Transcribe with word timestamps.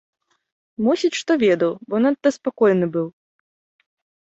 Мусіць, 0.87 1.11
што 1.19 1.31
ведаў, 1.43 1.71
бо 1.93 2.01
надта 2.07 2.29
спакойны 2.39 2.85
быў. 2.99 3.07